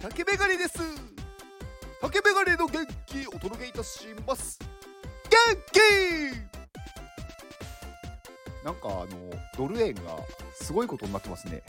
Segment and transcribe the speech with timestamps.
[0.00, 0.78] 竹メガネです。
[2.00, 4.60] 竹メガネの元気お届けいたします。
[5.24, 5.38] 元
[5.72, 5.78] 気。
[8.64, 9.06] なんかあの
[9.56, 10.02] ドル円が
[10.54, 11.64] すごいことになってますね。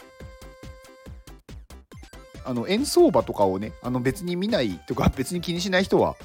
[2.45, 6.15] あの円相場とかをねあの別に見ないとか 別に気にしない人は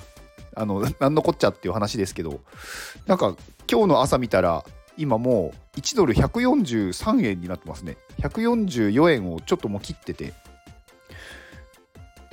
[0.55, 2.41] あの 何のこっちゃっていう話ですけど
[3.07, 3.35] なんか
[3.67, 4.63] 今日の朝見たら
[4.99, 7.97] 今もう1ドル143円になってますね。
[8.21, 10.44] 144円をちょっともう切ってて。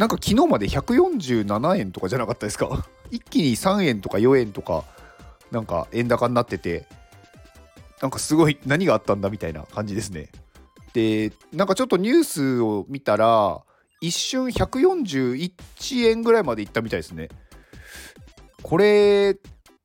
[0.01, 2.87] なんか昨日まで147円とかじゃなかったですか？
[3.11, 4.83] 一気に3円とか4円とか
[5.51, 6.87] なんか円高になってて
[8.01, 10.29] なんかすごい何があったんだみたいな感じですね。
[10.93, 13.61] でなんかちょっとニュースを見たら
[14.01, 17.29] 一瞬141円ぐらいまでいったみたいですね。
[18.63, 19.37] これ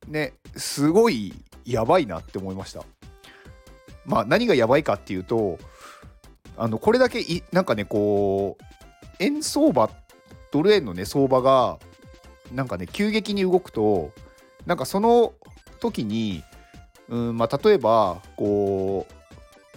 [0.09, 1.35] ねすごい
[1.67, 2.85] やばいなって思いました。
[4.07, 5.59] まあ何がやばいかっていうと
[6.57, 8.65] あのこれだけいなんかねこう
[9.19, 9.91] 円相場っ
[10.51, 11.79] ドル円のね相場が
[12.53, 14.13] なんかね急激に動くと
[14.67, 15.35] なんかその
[15.81, 16.43] 時に、
[17.09, 19.15] うんまあ、例えばこう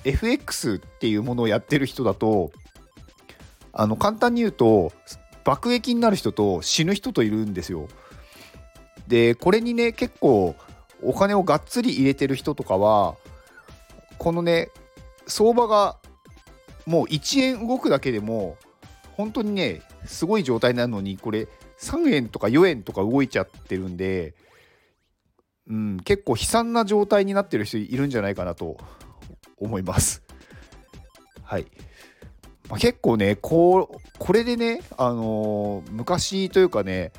[0.04, 2.52] FX っていうものをやってる人だと
[3.74, 4.92] あの簡単に言うと
[5.44, 7.88] 爆撃になる人と死ぬ人といるんですよ。
[9.08, 10.56] でこれにね結構
[11.02, 13.16] お金をがっつり入れてる人とかは
[14.18, 14.70] このね
[15.28, 15.98] 相場が
[16.86, 18.58] もう1円動くだけでも
[19.20, 21.50] 本当にねすごい状態なのにこれ
[21.82, 24.34] 3円とか4円とか動いちゃってるんで、
[25.68, 28.78] うん、結構悲惨な状態になってる人いるんじゃないかなと
[29.58, 30.24] 思います。
[31.44, 31.66] はい。
[32.70, 37.12] ま、結構ねこうこれでね、あのー、昔というかね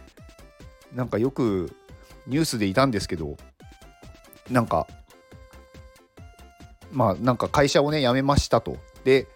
[0.94, 1.70] なんかよく
[2.26, 3.36] ニュースでいたんですけど
[4.50, 4.86] なんか
[6.92, 9.26] まあなんか会社をね辞めましたとで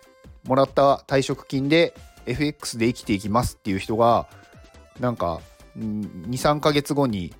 [0.44, 1.92] もらった退職金で
[2.26, 4.26] FX で生きていきますっていう人が
[5.00, 5.40] なんか
[5.76, 7.34] 23ヶ月後に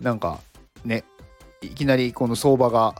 [0.00, 0.40] なんか
[0.84, 1.04] ね
[1.60, 2.94] いきなりこの相場が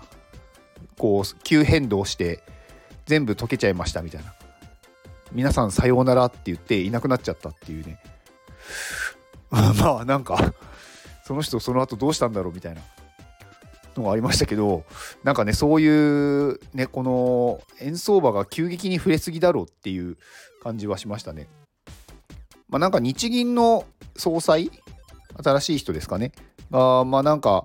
[0.99, 2.43] こう急変動して
[3.07, 4.35] 全部溶けちゃいましたみたいな。
[5.33, 7.99] 皆さんさようならって言っていなくなっちゃったっていうね。
[9.51, 10.53] まあなんか
[11.25, 12.81] その人その後どうしたんだろうみたいな。
[13.97, 14.85] のがありましたけど
[15.25, 15.89] なんかねそうい
[16.51, 20.17] うねこの円相場が急激に触れすぎだろうっていう
[20.63, 21.49] 感じはしましたね。
[22.69, 23.85] まあ、なんか日銀の
[24.17, 24.71] 総裁
[25.43, 26.33] 新しい人ですかね。
[26.71, 27.65] がまあなんか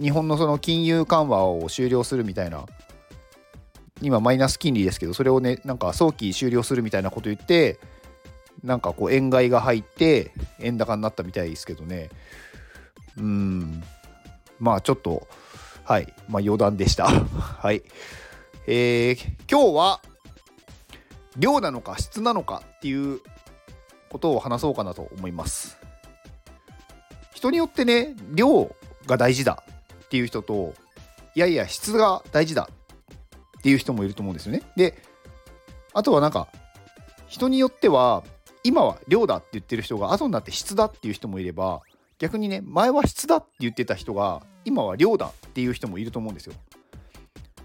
[0.00, 2.66] 日本のその金融緩和を終了するみたいな
[4.02, 7.78] 今マイナス金利ですけどそれをねなんか早期終了するみたいなこと言って
[8.62, 12.10] なんかこう円買いが入って円高になったみたいですけどね。
[13.16, 13.82] うん。
[14.58, 15.26] まあちょっと
[15.84, 17.06] はいまあ余談でした。
[17.08, 17.82] はい。
[18.66, 20.00] えー、今日は
[21.36, 23.20] 量なのか質なのかっていう
[24.08, 25.76] ことを話そうかなと思います。
[27.34, 28.74] 人によってね量
[29.06, 29.62] が大事だ
[30.04, 30.72] っていう人と
[31.34, 32.70] いやいや質が大事だ
[33.58, 34.62] っていう人もいると思うんですよね。
[34.76, 35.02] で
[35.92, 36.48] あとはなんか
[37.26, 38.24] 人によっては
[38.62, 41.82] 今は量だって言ってる人が後になって質だっていう人もいれば
[42.24, 46.54] 逆にね前は質だって言ってた人が今は量だっていう人もいると思うんですよ。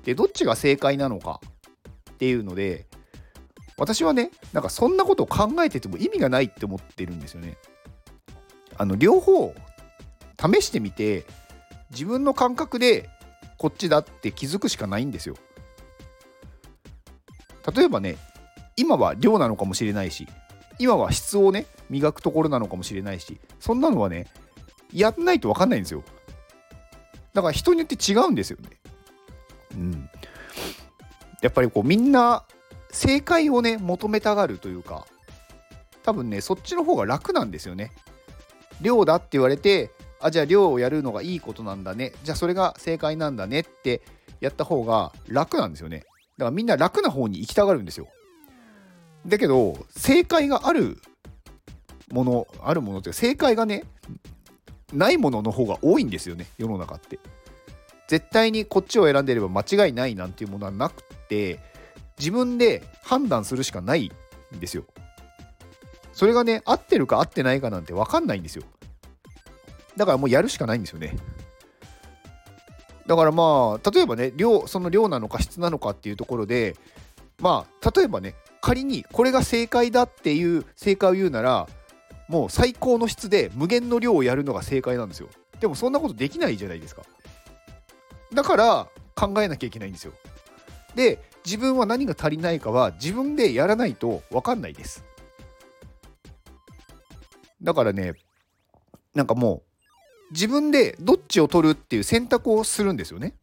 [0.04, 1.40] でどっちが正解なのか
[2.12, 2.86] っていうので
[3.78, 7.56] 私はねなんかそんなことを考えてても意味がないって思ってるんですよね。
[8.76, 9.56] あの両方
[10.38, 11.26] 試してみて
[11.92, 13.10] 自分の感覚で
[13.58, 15.36] こっちだって気づくしかないんですよ。
[17.74, 18.18] 例えばね
[18.76, 20.28] 今は量なのかもしれないし
[20.80, 24.28] 今は質をね磨くところなのかもしれないしそんなのはね
[24.94, 26.04] やんないと分かんないんですよ。
[27.34, 28.70] だから人によって違うんですよね。
[29.74, 30.10] うん。
[31.42, 32.44] やっぱりこうみんな
[32.92, 35.06] 正解をね求めたがるというか
[36.04, 37.92] 多分ねそっちの方が楽なんですよね。
[38.82, 39.92] 量だって言われて
[40.22, 42.14] あじゃあ量をやるのがいいことなんだね。
[42.24, 44.02] じゃあそれが正解なんだねって
[44.42, 46.00] やった方が楽なんですよね。
[46.38, 48.08] だからみんな楽な方に行きたがるんですよ。
[49.26, 50.98] だけど正解がある
[52.12, 53.84] ものあるものっていうか正解がね
[54.94, 57.20] ないものの方が多いんですよね世の中って。
[58.08, 61.60] 絶対にこっちを選んでいれば間違いないなんていうものはなくて
[62.18, 64.12] 自分で判断するしかない
[64.56, 64.84] んですよ。
[66.12, 68.64] それがね合ってるか合ってないかなんて分かんないんですよ。
[69.96, 71.16] だからもうやるしかないんですよね。
[73.06, 76.76] だからまあ例えばね量その量なのか質なのかっていうところで
[77.40, 81.68] まあ例えばね仮にこれが正解だっていう正解を言うなら
[82.30, 85.28] もう最高の質で無限の量をやるのが正解なんですよ
[85.60, 87.02] でもそんなことできないじゃないですか
[88.34, 90.14] だから考えなきゃいけないんですよ
[90.96, 95.04] で自分は何が足りないかは自分でやらないと分かんないです
[97.62, 98.14] だからね
[99.16, 99.70] なんかもう
[100.32, 103.34] 自分でどっちを取るっていう選択をするんですよね。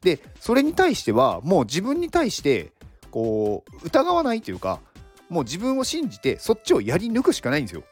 [0.00, 2.72] でそれに対してはもう自分に対して
[3.10, 4.80] こう疑わないというか
[5.28, 7.82] もう自分を信じてそっちをやり抜くしかないんですよ。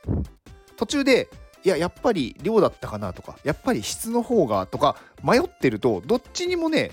[0.76, 1.28] 途中で
[1.62, 6.90] いややっぱり量だったかなとかやっぱり質の方がとか迷ってるとどっちにもね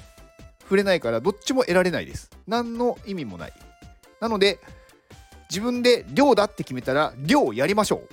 [0.62, 2.30] 触れないからどっちも得られないです。
[2.48, 3.54] 何の意味もない。
[4.22, 4.60] なので
[5.50, 8.04] 自分で量だって決めたら量やりましょ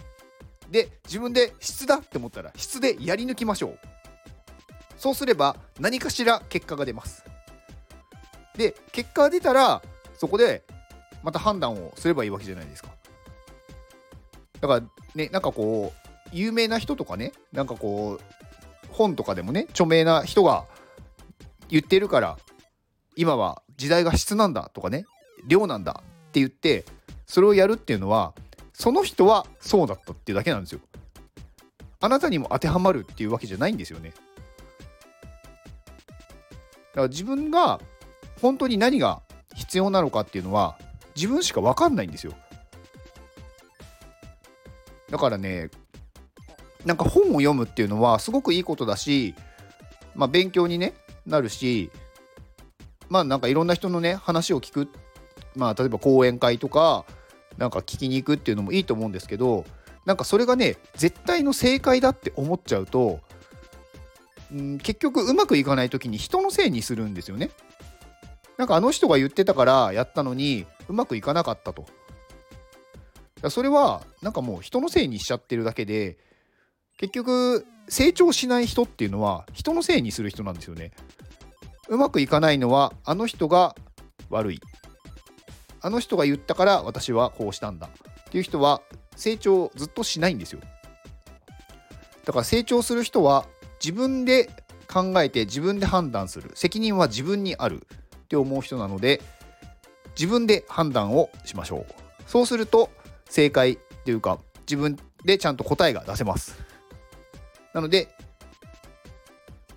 [0.68, 0.72] う。
[0.72, 3.78] で自分で質だって思ったら質でやり抜きましょう。
[4.96, 7.24] そうすれば何かしら結果が出ます。
[8.56, 9.80] で結果が出たら
[10.16, 10.64] そこで
[11.22, 12.88] また判断をすればいいわけじゃないですか。
[14.60, 14.82] だから
[15.14, 20.64] ねなんかこう有名な人とかねなんかこう本とかでもね著名な人が
[21.68, 22.38] 言ってるから
[23.16, 25.06] 今は時代が質なんだとかね
[25.46, 26.84] 量なんだって言って
[27.26, 28.34] それをやるっていうのは
[28.72, 30.80] その人はそうだったっていうだけなんですよ。
[32.00, 34.10] あなたにも当てはまるっていうわけじゃないんですよね。
[34.10, 34.16] だ
[36.94, 37.80] から自分が
[38.40, 39.20] 本当に何が
[39.54, 40.78] 必要なのかっていうのは
[41.16, 42.34] 自分しか分かんないんですよ。
[45.10, 45.70] だからね
[46.84, 49.34] なんか本を読むっていうのはすごくいいことだし、
[50.14, 50.94] まあ、勉強に、ね、
[51.26, 51.90] なるし
[53.08, 54.88] まあなんかいろんな人のね話を聞く、
[55.56, 57.04] まあ、例えば講演会とか
[57.56, 59.64] なんか聞きに行くっていうのもいいと思うんですけど
[60.06, 63.20] なんかそれがね絶対の正解だって思っちゃうと、
[64.52, 67.50] うん、結局うまくいかない時に人のせいにするんですよね。
[68.56, 71.86] なんかあの人が言ってたからやったのにうまくいかなかったと。
[73.50, 76.18] それはなんかもう人のせいにしちゃってるだけで
[76.98, 80.92] 結局成長しない人っていうのは人のせいにする人なんですよね。
[81.88, 83.74] うまくいかないのはあの人が
[84.28, 84.60] 悪い。
[85.80, 88.82] あの人が言ったから私はこうしたんだっていう人は
[89.16, 90.60] 成長ずっとしないんですよ。
[92.24, 93.46] だから成長する人は
[93.82, 94.50] 自分で
[94.92, 97.86] 考えて自分で判断する責任は自分にある
[98.16, 99.22] って思う人なので
[100.18, 102.08] 自分で判断をしましょう。
[102.26, 102.90] そうすると
[103.28, 106.58] 正解っていうか自分でちゃんと答えが出せます。
[107.72, 108.08] なので、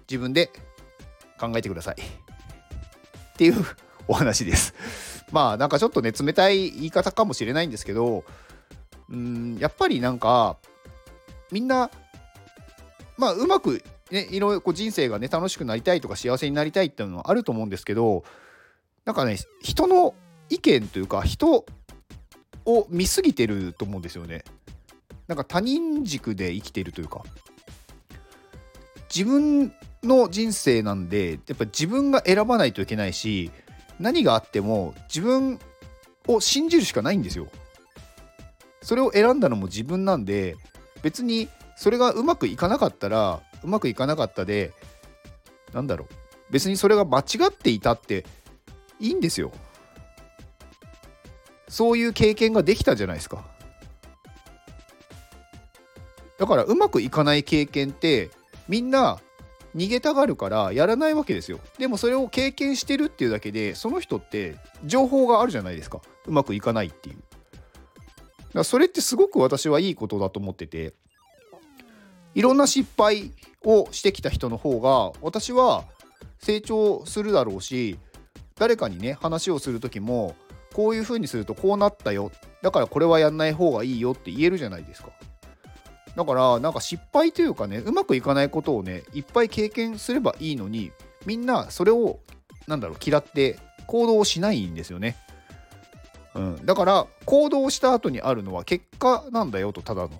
[0.10, 0.52] 自分で
[1.40, 1.96] 考えてください。
[1.96, 3.66] っていう
[4.08, 4.74] お話です。
[5.32, 8.24] まあなんかちょっとね、冷たい言い方かもしれないんですけど、
[9.10, 10.58] うん、やっぱりなんか、
[11.52, 11.90] みんな、
[13.18, 18.24] まあうまくね、いろいろこう人生がね、楽しくなりたいとか幸せになりたいっていうのはあると思うんですけど、
[19.06, 20.14] なんかね、人の
[20.50, 21.66] 意見というか、人
[22.66, 24.44] を見すぎてると思うんですよね。
[25.28, 27.24] なんか他人軸で生きているというか。
[29.14, 29.74] 自分
[30.04, 33.52] の人生なんでやっぱ自分が選ばないといけないし
[34.00, 35.60] 何があっても自分
[36.28, 37.48] を信じるしかないんですよ。
[38.82, 40.56] それを選んだのも自分なんで
[41.04, 44.72] 別にそれがうまくいかなかったらうまくいかなかったで
[45.74, 46.14] なんだろう
[46.50, 48.26] 別にそれが間違っていたって
[49.00, 49.52] いいんですよ。
[51.72, 53.46] そういう経験ができたじゃないですか。
[56.38, 58.30] だからうまくいかない経験って
[58.68, 59.20] みんな
[59.74, 61.62] 逃げたがるからやらないわけですよ。
[61.80, 66.02] でもそれを経験してるっていうだけでその人って情報があるじゃないですか。
[66.26, 67.16] うまくいかないっていう。
[68.54, 70.94] だそれってすごく私はいいことだと思ってて
[72.36, 73.32] いろんな失敗
[73.64, 75.86] をしてきた人の方が私は
[76.40, 77.98] 成長するだろうし
[78.58, 80.36] 誰かにね話をする時も
[80.74, 85.10] こういう風にするとこうなったよだからこれはやんない方がいいよって言えるじゃないですか
[86.16, 90.92] だからなんか失敗というかねうまくいかないことをねいっぱい経験すればいいのに
[91.26, 92.20] みんなそれを
[92.68, 95.18] なんだろう嫌って行動しないんですよね。
[96.34, 100.10] うん、だから行動した後にあるのは結果なんだよとただの。
[100.10, 100.20] だか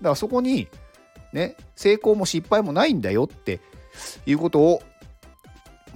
[0.00, 0.68] らそこに
[1.32, 3.60] ね成功も失敗もないんだよって
[4.26, 4.82] いうことを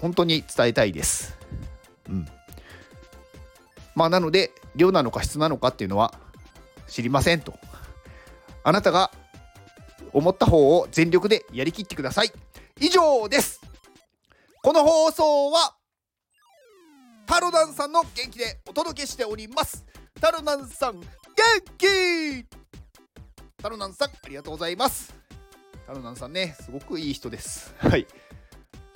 [0.01, 1.37] 本当に伝えたいです。
[2.09, 2.27] うん。
[3.99, 6.15] まあなので量なのか質なのかっていうのは
[6.87, 7.53] 知りませんと。
[8.63, 9.11] あなたが
[10.13, 12.31] 思った方を全力でやりきってください。
[12.79, 13.61] 以上です。
[14.63, 15.75] この放送は
[17.27, 19.85] タロダンさんの元気でお届けしております。
[20.21, 21.07] タロダンさん元
[21.77, 22.47] 気！
[23.61, 25.13] タロナンさんありがとうございます。
[25.89, 27.75] タロナンさんねすごくいい人です。
[27.79, 28.07] はい。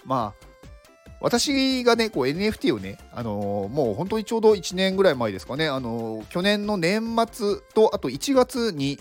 [0.04, 0.51] まあ
[1.22, 8.98] 私がね、こう NFT をね、あのー、もう本当にちょうど1年ぐらい前ですかね、あのー、去年の年末と、あと1月に、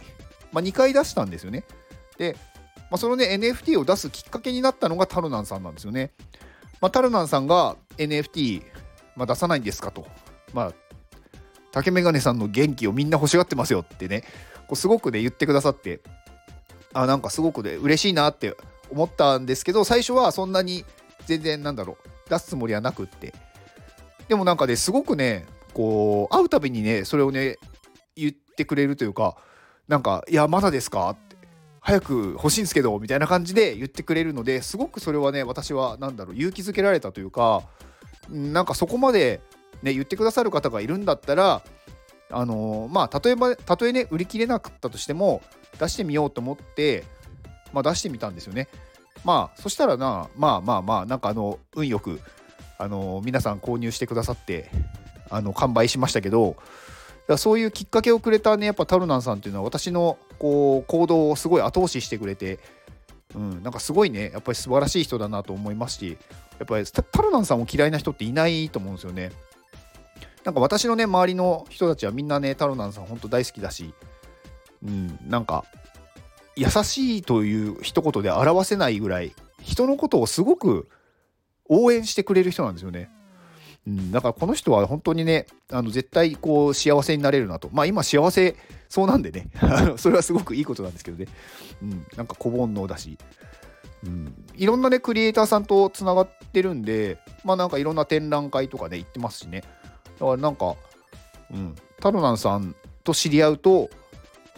[0.52, 1.64] まあ、2回出したんですよね。
[2.18, 2.38] で、
[2.92, 6.12] まあ、そのね NFT を出すきっかけになったのがタルナンさんなんですよね。
[6.80, 8.64] まあ、タルナンさんが NFT、
[9.16, 10.06] まあ、出さないんですかと。
[10.54, 10.74] まあ
[11.72, 14.24] 竹メガネさんの元気をみんな欲しがってますよってね
[14.68, 16.02] こうすごくね言ってくださって
[16.94, 18.58] あなんかすごくね嬉しいなって
[18.90, 20.84] 思ったんですけど最初はそんなに
[21.26, 23.34] 全然なんだろう出すつもりはなくって
[24.30, 27.58] でもなんかねすごくねこう会うたびにねそれをね
[28.16, 29.36] 言ってくれるというか
[29.88, 31.36] なんか「いやまだですか?」って
[31.82, 37.64] 早く欲しいんですけどみたいな感じで言ってくれるのですごくそれはね私は何だろう勇気づけられたというか
[38.30, 39.42] なんかそこまで
[39.84, 41.62] ね言ってくださる方がいるんだったら
[42.30, 45.42] あのー、まあ例えばたとえね売り切れなかったとしても
[45.80, 47.04] 出してみようと思って、
[47.74, 48.70] まあ、出してみたんですよね。
[49.24, 52.20] まあそしたらなまあまあまあなんかあの運よく
[52.78, 54.72] あの皆さん購入してくださって
[55.30, 56.56] あの完売しましたけど
[57.38, 62.60] そういうきっかけをくれたねやっぱタルナンさんっていうのは私のこう行動をすごい後押ししてくれて、
[63.36, 66.18] うん、なんかすごいねやっぱり素晴らしい人だなと思いますし
[66.60, 69.32] やっぱりタルナンさんを嫌いな人っていないと思うんですよね。
[70.44, 73.94] なんか私のね周りの人たちはみんなねタロナンさん本当大好きだし、
[74.84, 75.66] うん、なんか
[76.62, 80.88] 優しいという一言で表せないぐらい人のことをすごく
[81.68, 83.10] 応援してくれる人なんですよね。
[83.88, 87.70] うん、だからこの人は本当にねあの絶対こう幸せになれるなと。
[87.72, 88.56] まあ今幸せ
[88.90, 89.50] そうなんでね。
[89.98, 91.26] それはすごくいいことなんですけどね、
[91.82, 93.18] うん、なんか小煩悩だし、
[94.06, 99.64] うん、いろんなねクリエイターさんとつながってるんでまあなんかいろんな展覧会とかね行ってますしね。
[100.20, 100.76] だからなんか、
[101.52, 103.90] うん、タロナンさんと知り合うと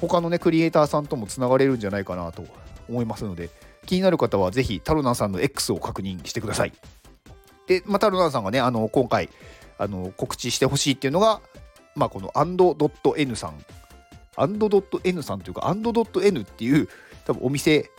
[0.08, 2.44] 他のねクリエイターさんともつながれるんじゃないかなと
[2.90, 3.50] 思いますので
[3.86, 6.74] 気になる方はぜひタロナンさんの X を確認してください。
[7.68, 9.30] で、まあ、タロナンさんがねあの今回
[9.78, 11.42] あの告知してほしいっていうのが、
[11.96, 13.66] まあ、この and.n さん。
[14.36, 16.90] and.n さんというか and.n っていう
[17.26, 17.90] 多分お店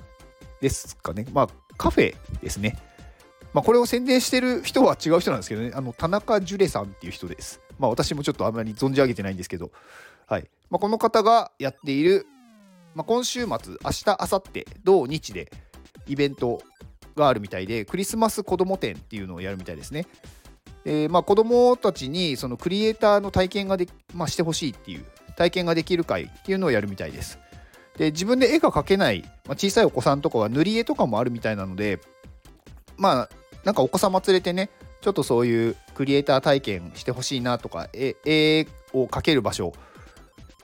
[0.61, 1.27] ですかね。
[1.33, 2.79] まあカフェですね。
[3.53, 7.61] まあ、これを宣伝してる人は違う人なんですけどね、あの田中樹レさんっていう人です。
[7.79, 9.71] まあ、私もちょっとあんまり存じ上げてないんですけど、
[10.27, 12.27] はいまあ、この方がやっている、
[12.95, 15.53] まあ、今週末、明日、明後日、土日で
[16.07, 16.61] イベント
[17.15, 20.07] があるみたいで、クリスマス子ども展っていうのをやるみたいですね。
[20.85, 25.05] えー、まあ子どもたちにそのクリエイターの体験がで、まあ、してほしいっていう
[25.37, 27.39] 体験ができる会っていうのをやるみたいです。
[27.97, 32.01] で自分で絵が描けない、まあ、小さいお子さんとかは塗り絵とかもあるみたいなので
[32.97, 33.29] まあ
[33.65, 34.69] なんかお子様連れてね
[35.01, 39.73] ちょっとそういうクリエイター体験してほしいなとか絵を描ける場所、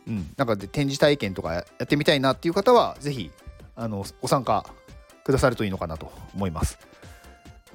[0.07, 3.31] うん、なんかで展示体験とかやってみたいなっていう方は是非
[3.77, 4.65] あのご参加
[5.25, 6.79] くださるといいのかなと思います。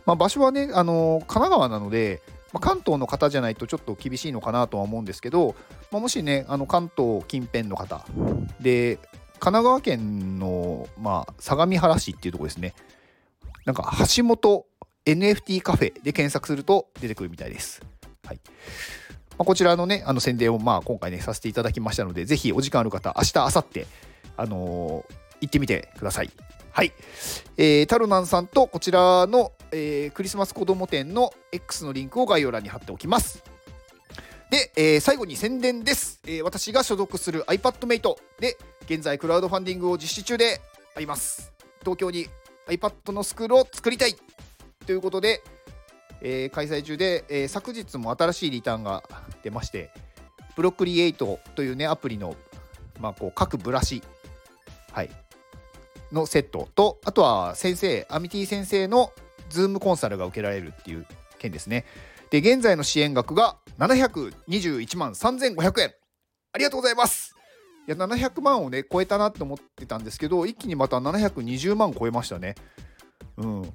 [0.06, 2.22] まあ、場所はねあの神奈川なので、
[2.54, 5.56] まあ、関東の方じゃないとちょっと厳しいのかなとは思うんですけど、
[5.92, 8.06] まあ、もしねあの関東近辺の方
[8.60, 8.98] で
[9.40, 12.74] 神奈川県の、まあ、相模原市っていうとこですね
[13.66, 14.66] なんか橋本
[15.06, 17.82] NFT カフェで検索すると出てくるみたいです。
[18.26, 18.40] はい
[19.38, 23.86] ま、こちらのね、あの宣伝をまあ今回ね、させていただきましたので、ぜひお時間ある方、明日、明後日、
[24.38, 26.30] あのー、行ってみてください。
[26.72, 26.92] はい。
[27.58, 33.44] えー、タルナンさんとこちらの、えー、クリスマス子ども店の X のリンクを概要欄に貼っておきます。
[34.50, 40.62] で、えー、最後に宣伝です、えー、私が所属する iPadMate で、現在クラウドファンディングを実施中で
[40.96, 41.54] あります。
[41.80, 42.28] 東京に
[42.68, 44.16] iPad のスクールを作りたい
[44.86, 45.42] ということで、
[46.28, 49.04] えー、開催中で、えー、昨日も新しいリターンが
[49.44, 49.92] 出まして、
[50.56, 52.36] プロクリエイトというね、アプリの、
[53.00, 54.02] まあ、こう各ブラシ、
[54.92, 55.12] はい、
[56.12, 59.12] のセットと、あとは先生、アミティ先生の
[59.50, 61.06] ズームコンサルが受けられるっていう
[61.38, 61.86] 件ですね。
[62.32, 65.94] で、現在の支援額が721万3500円。
[66.54, 67.36] ありがとうございます。
[67.88, 72.56] いや、700万をね、超えたなって思ってたんですけど、一気にまた720万超えましたね。
[73.38, 73.74] うん。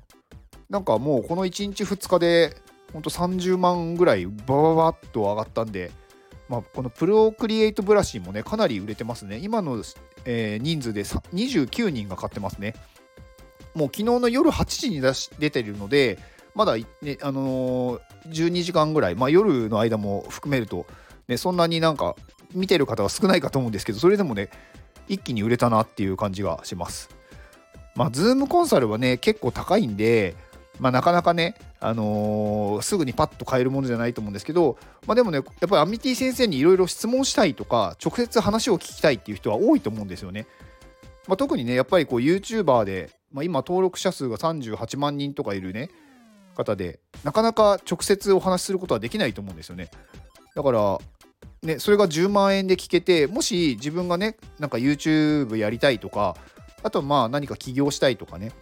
[0.70, 2.56] なんかもうこの1日2日で
[2.92, 5.90] ほんと30万ぐらいバババッと上がったんで、
[6.48, 9.38] まあ、このプロクリエイトブラシもねかなり売れてますね。
[9.38, 9.82] 今の、
[10.24, 12.74] えー、人数で29人が買ってますね。
[13.74, 16.18] もう昨日の夜8時に出し出てるので
[16.54, 16.84] まだ、ね
[17.22, 18.00] あのー、
[18.30, 20.86] 12時間ぐらい、まあ、夜の間も含めると、
[21.28, 22.16] ね、そんなになんか
[22.52, 24.50] 見てる方は少ないかと思うんですけどそれでもね
[25.08, 27.10] 一気に売れたなっていう感じがします。
[27.96, 30.36] まあ、ズームコンサルはね結構高いんで
[30.80, 40.46] まあ、なかなかね、あのー、すぐにパッと買えるものじゃないと思うんですけど、まあ、でもね、やっぱりアミティ先生にいろいろ質問したいとか、直接話を聞きたいっていう人は多いと思うんですよね。
[41.28, 45.90] まあ、特にね、やっぱりこう YouTuber で、まあ、今登録者数が38万人とかいるね、
[46.56, 49.90] 方で、なかなか直接お話しすることはできないと思うんですよね。
[50.54, 50.98] だから、
[51.62, 56.36] ね、それが10万円で聞けて、もし自分がね、なんか YouTube やりたいとか、
[56.82, 58.52] あとまあ何か起業したいとかね、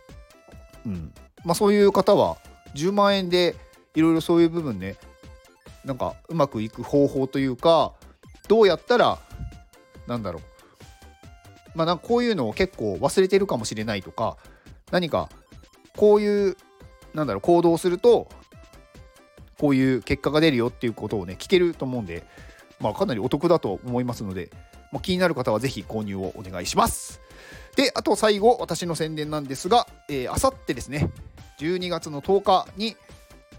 [0.84, 1.12] うん、
[1.44, 2.36] まあ、そういう方は
[2.74, 3.56] 10万円で
[3.94, 4.96] いろいろそういう部分ね
[5.84, 7.92] なんかうまくいく方法というか
[8.48, 9.18] どうやったら
[10.06, 10.42] なんだろう
[11.74, 14.36] まあ、なんかこういうのを結構忘れてるかもしれないとか
[14.90, 15.28] 何か
[15.96, 16.56] こういう
[17.14, 18.28] なんだろう行動すると
[19.58, 22.24] こういう結果が出るよっていうことをね聞けると思うんで、
[22.80, 24.50] まあ、かなりお得だと思いますので、
[24.92, 27.20] まあ、気になる方はぜひ購入をお願いします。
[27.78, 29.86] であと最後私の宣伝なんですが
[30.30, 31.12] あさってですね
[31.60, 32.96] 12月の10日に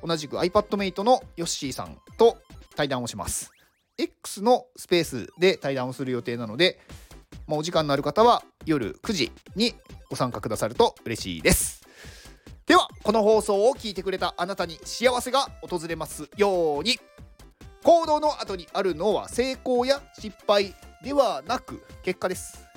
[0.05, 2.37] 同じく iPadMate のヨッシーさんと
[2.75, 3.53] 対談をします。
[3.97, 6.81] X のスペースで対談をする予定なので、
[7.47, 9.73] まあ、お時間のある方は夜9時に
[10.09, 11.87] ご参加くださると嬉しいです。
[12.65, 16.99] ではこの放送を聞いてくれたあなたに幸せが訪れますように
[17.83, 22.68] 行動の後にあるのは成功や失敗ではなく結果です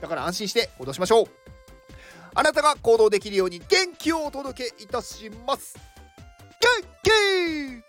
[0.00, 1.26] だから安心して行動しましょう。
[2.34, 5.76] あなたが行動できるように元気をお届けいたします。
[6.82, 7.85] 元気